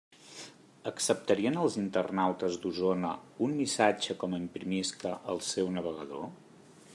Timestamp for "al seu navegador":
5.35-6.27